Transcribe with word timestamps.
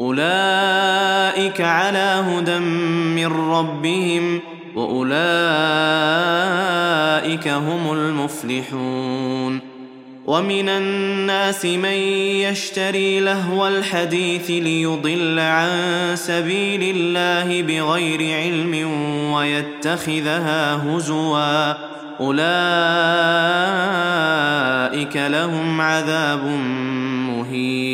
أولئك 0.00 1.60
على 1.60 2.24
هدى 2.28 2.58
من 2.58 3.26
ربهم 3.26 4.40
وأولئك 4.76 5.14
هم 7.48 7.92
المفلحون. 7.92 9.60
ومن 10.26 10.68
الناس 10.68 11.64
من 11.64 11.98
يشتري 12.48 13.20
لهو 13.20 13.68
الحديث 13.68 14.50
ليضل 14.50 15.38
عن 15.38 15.68
سبيل 16.14 16.96
الله 16.96 17.62
بغير 17.62 18.38
علم 18.38 18.90
ويتخذها 19.32 20.74
هزوا. 20.74 21.72
أولئك 22.20 22.36
لهم 25.16 25.80
عذاب 25.80 26.44
مهين. 27.28 27.93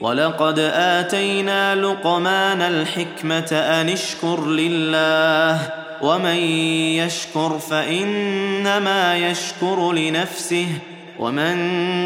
ولقد 0.00 0.58
آتينا 0.74 1.74
لقمان 1.74 2.62
الحكمة 2.62 3.52
أن 3.52 3.88
اشكر 3.88 4.46
لله 4.46 5.60
ومن 6.02 6.36
يشكر 6.96 7.58
فإنما 7.58 9.16
يشكر 9.16 9.92
لنفسه 9.92 10.66
ومن 11.18 11.56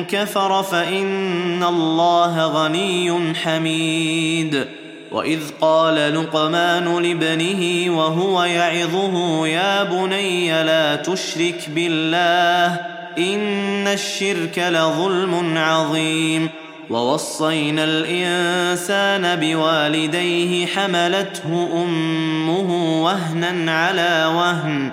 كفر 0.04 0.62
فإن 0.62 1.62
الله 1.62 2.46
غني 2.46 3.34
حميد. 3.34 4.66
وإذ 5.12 5.40
قال 5.60 6.14
لقمان 6.14 7.02
لابنه 7.02 7.96
وهو 7.98 8.44
يعظه 8.44 9.46
يا 9.46 9.82
بني 9.82 10.64
لا 10.64 10.96
تشرك 10.96 11.68
بالله 11.68 12.80
إن 13.18 13.86
الشرك 13.86 14.58
لظلم 14.58 15.58
عظيم. 15.58 16.61
ووصينا 16.92 17.84
الإنسان 17.84 19.40
بوالديه 19.40 20.66
حملته 20.66 21.68
أمه 21.72 23.02
وهنا 23.04 23.72
على 23.72 24.32
وهن 24.36 24.90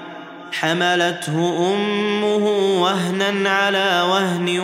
حملته 0.51 1.67
أمه 1.73 2.45
وهنا 2.81 3.49
على 3.49 4.01
وهن 4.09 4.59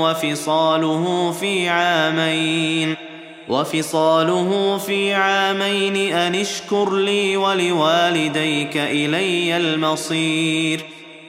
وفصاله 0.00 1.32
في 1.40 1.68
عامين 1.68 2.94
وفصاله 3.48 4.78
في 4.78 5.14
عامين 5.14 5.96
أن 6.12 6.34
اشكر 6.34 6.96
لي 6.96 7.36
ولوالديك 7.36 8.76
إلي 8.76 9.56
المصير. 9.56 10.99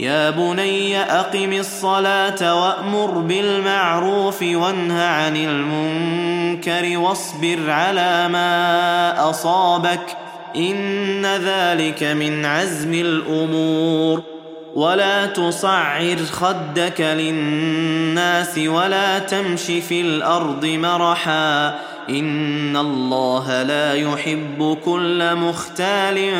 يا 0.00 0.30
بني 0.30 1.00
أقم 1.02 1.52
الصلاة 1.52 2.64
وأمر 2.64 3.10
بالمعروف 3.10 4.42
وانه 4.42 5.02
عن 5.02 5.36
المنكر 5.36 6.98
واصبر 6.98 7.70
على 7.70 8.28
ما 8.28 9.30
أصابك 9.30 10.16
إن 10.56 11.26
ذلك 11.26 12.02
من 12.02 12.44
عزم 12.44 12.94
الأمور. 12.94 14.22
ولا 14.74 15.26
تصعر 15.26 16.16
خدك 16.16 17.00
للناس 17.00 18.58
ولا 18.58 19.18
تمش 19.18 19.64
في 19.64 20.00
الأرض 20.00 20.66
مرحا. 20.66 21.68
إن 22.10 22.76
الله 22.76 23.62
لا 23.62 23.94
يحب 23.94 24.78
كل 24.84 25.34
مختال 25.34 26.32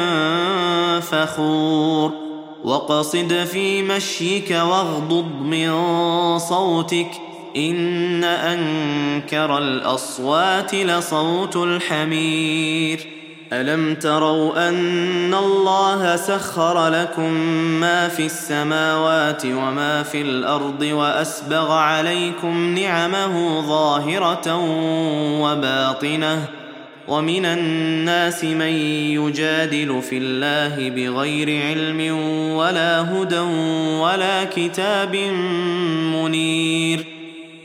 فخور. 1.02 2.25
واقصد 2.66 3.48
في 3.52 3.82
مشيك 3.82 4.50
واغضض 4.50 5.40
من 5.40 5.72
صوتك. 6.38 7.10
إن 7.56 8.24
أنكر 8.24 9.58
الأصوات 9.58 10.74
لصوت 10.74 11.56
الحمير. 11.56 13.06
ألم 13.52 13.94
تروا 13.94 14.68
أن 14.68 15.34
الله 15.34 16.16
سخر 16.16 16.88
لكم 16.88 17.30
ما 17.80 18.08
في 18.08 18.26
السماوات 18.26 19.46
وما 19.46 20.02
في 20.02 20.20
الأرض 20.20 20.82
وأسبغ 20.82 21.72
عليكم 21.72 22.74
نعمه 22.74 23.60
ظاهرة 23.60 24.56
وباطنة. 25.42 26.65
ومن 27.08 27.44
الناس 27.44 28.44
من 28.44 28.72
يجادل 29.16 30.02
في 30.02 30.18
الله 30.18 30.90
بغير 30.90 31.62
علم 31.62 32.18
ولا 32.56 33.00
هدى 33.00 33.38
ولا 34.00 34.44
كتاب 34.44 35.16
منير. 36.14 37.04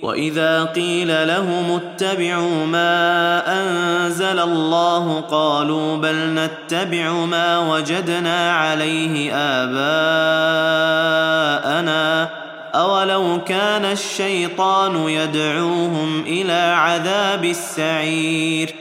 وإذا 0.02 0.64
قيل 0.64 1.28
لهم 1.28 1.72
اتبعوا 1.72 2.66
ما 2.66 3.44
أنزل 3.62 4.40
الله 4.40 5.22
قالوا 5.22 5.98
بل 5.98 6.16
نتبع 6.16 7.12
ما 7.12 7.60
وجدنا 7.74 8.52
عليه 8.52 9.34
آباءنا. 9.34 10.82
أولو 12.76 13.42
كان 13.44 13.86
الشيطان 13.86 15.10
يدعوهم 15.10 16.24
إلى 16.28 16.74
عذاب 16.78 17.46
السعير. 17.46 18.81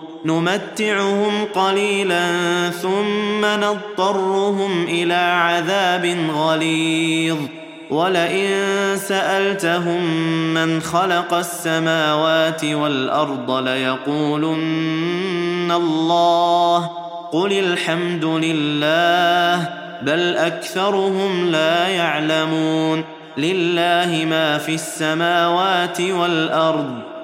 نمتعهم 0.25 1.45
قليلا 1.55 2.25
ثم 2.69 3.45
نضطرهم 3.45 4.83
إلى 4.83 5.13
عذاب 5.13 6.17
غليظ. 6.35 7.37
ولئن 7.89 8.51
سألتهم 8.95 10.03
من 10.53 10.81
خلق 10.81 11.33
السماوات 11.33 12.65
والأرض 12.65 13.51
ليقولن 13.51 14.51
الله. 15.71 16.89
قل 17.31 17.53
الحمد 17.53 18.25
لله 18.25 19.69
بل 20.01 20.37
أكثرهم 20.37 21.51
لا 21.51 21.87
يعلمون. 21.87 23.03
لله 23.37 24.25
ما 24.29 24.57
في 24.57 24.73
السماوات 24.73 26.01
والأرض. 26.01 27.10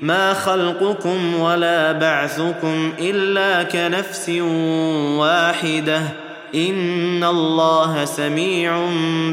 ما 0.00 0.34
خلقكم 0.34 1.40
ولا 1.40 1.92
بعثكم 1.92 2.92
الا 2.98 3.62
كنفس 3.62 4.28
واحدة 5.18 6.02
ان 6.54 7.24
الله 7.24 8.04
سميع 8.04 8.88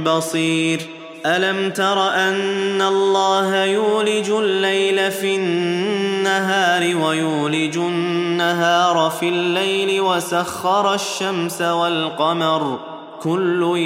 بصير. 0.06 0.82
الم 1.26 1.70
تر 1.70 2.10
ان 2.10 2.82
الله 2.82 3.64
يولج 3.66 4.30
الليل 4.30 5.12
في 5.12 5.36
النهار 5.36 6.96
ويولج 6.96 7.78
النهار 7.78 9.10
في 9.20 9.30
الليل 9.30 10.02
وسخر 10.02 10.94
الشمس 10.94 11.62
والقمر 11.62 12.93
كل 13.24 13.78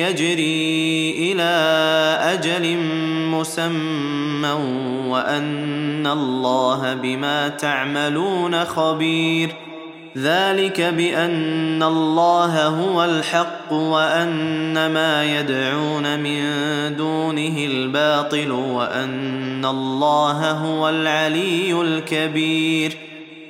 يجري 0.00 1.14
إلى 1.18 1.52
أجل 2.22 2.76
مسمى 3.30 4.52
وأن 5.08 6.06
الله 6.06 6.94
بما 6.94 7.48
تعملون 7.48 8.64
خبير. 8.64 9.50
ذلك 10.18 10.80
بأن 10.80 11.82
الله 11.82 12.66
هو 12.66 13.04
الحق 13.04 13.72
وأن 13.72 14.92
ما 14.92 15.40
يدعون 15.40 16.20
من 16.20 16.42
دونه 16.96 17.58
الباطل 17.58 18.50
وأن 18.50 19.64
الله 19.64 20.50
هو 20.50 20.88
العلي 20.88 21.80
الكبير. 21.82 22.96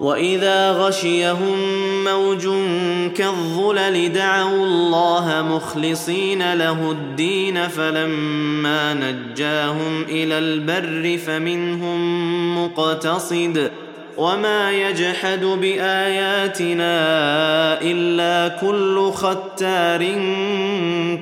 واذا 0.00 0.70
غشيهم 0.70 1.58
موج 2.04 2.48
كالظلل 3.16 4.12
دعوا 4.12 4.64
الله 4.64 5.42
مخلصين 5.42 6.54
له 6.54 6.90
الدين 6.90 7.68
فلما 7.68 8.94
نجاهم 8.94 10.02
إلى 10.08 10.38
البر 10.38 11.18
فمنهم 11.18 12.64
مقتصد 12.64 13.70
وما 14.16 14.72
يجحد 14.72 15.44
باياتنا 15.44 16.94
الا 17.82 18.56
كل 18.60 19.10
ختار 19.12 20.04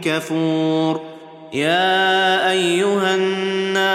كفور 0.02 1.00
يا 1.52 2.50
ايها 2.50 3.14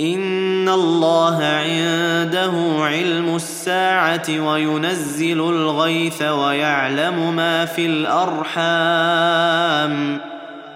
ان 0.00 0.68
الله 0.68 1.44
عنده 1.44 2.52
علم 2.78 3.36
الساعة 3.36 4.26
وينزل 4.28 5.40
الغيث 5.40 6.22
ويعلم 6.22 7.36
ما 7.36 7.64
في 7.64 7.86
الارحام 7.86 9.34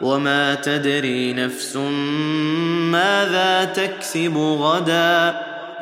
وما 0.03 0.55
تدري 0.55 1.33
نفس 1.33 1.77
ماذا 2.93 3.65
تكسب 3.65 4.37
غدا 4.37 5.41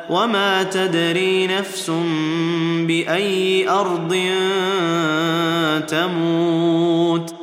وما 0.09 0.63
تدري 0.63 1.47
نفس 1.47 1.91
باي 2.87 3.69
ارض 3.69 4.17
تموت 5.87 7.33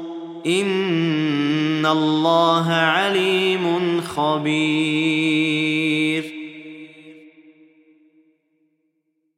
ان 0.47 1.87
الله 1.87 2.73
عليم 2.73 4.01
خبير 4.01 5.74